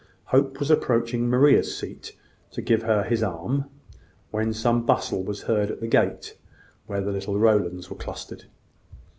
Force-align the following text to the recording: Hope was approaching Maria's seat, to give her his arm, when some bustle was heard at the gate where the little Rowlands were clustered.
Hope 0.33 0.57
was 0.57 0.71
approaching 0.71 1.29
Maria's 1.29 1.77
seat, 1.77 2.15
to 2.53 2.61
give 2.63 2.81
her 2.81 3.03
his 3.03 3.21
arm, 3.21 3.65
when 4.31 4.51
some 4.51 4.83
bustle 4.83 5.23
was 5.23 5.43
heard 5.43 5.69
at 5.69 5.79
the 5.79 5.85
gate 5.85 6.39
where 6.87 7.01
the 7.01 7.11
little 7.11 7.37
Rowlands 7.37 7.91
were 7.91 7.97
clustered. 7.97 8.45